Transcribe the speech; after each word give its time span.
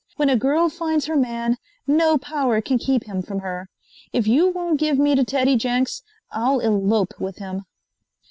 "When 0.15 0.29
a 0.29 0.35
girl 0.35 0.67
finds 0.67 1.05
her 1.05 1.15
man, 1.15 1.59
no 1.85 2.17
power 2.17 2.59
can 2.59 2.79
keep 2.79 3.03
him 3.03 3.21
from 3.21 3.41
her. 3.41 3.69
If 4.11 4.25
you 4.25 4.49
won't 4.49 4.79
give 4.79 4.97
me 4.97 5.13
to 5.13 5.23
Teddy 5.23 5.55
Jenks, 5.55 6.01
I'll 6.31 6.59
elope 6.59 7.19
with 7.19 7.37
him." 7.37 7.65